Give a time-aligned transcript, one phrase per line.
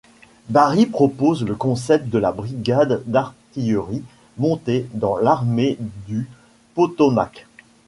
[0.49, 4.01] Barry propose le concept de la brigade d'artillerie
[4.39, 5.77] montée dans l'armée
[6.07, 6.27] du
[6.73, 7.45] Potomac.